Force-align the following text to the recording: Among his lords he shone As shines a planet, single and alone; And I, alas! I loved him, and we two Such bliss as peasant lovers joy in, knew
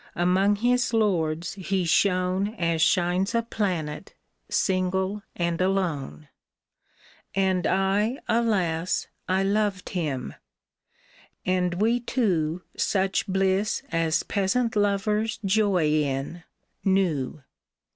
Among 0.15 0.55
his 0.55 0.95
lords 0.95 1.53
he 1.53 1.85
shone 1.85 2.55
As 2.55 2.81
shines 2.81 3.35
a 3.35 3.43
planet, 3.43 4.15
single 4.49 5.21
and 5.35 5.61
alone; 5.61 6.27
And 7.35 7.67
I, 7.67 8.17
alas! 8.27 9.05
I 9.29 9.43
loved 9.43 9.89
him, 9.89 10.33
and 11.45 11.75
we 11.79 11.99
two 11.99 12.63
Such 12.75 13.27
bliss 13.27 13.83
as 13.91 14.23
peasant 14.23 14.75
lovers 14.75 15.37
joy 15.45 15.85
in, 15.89 16.45
knew 16.83 17.43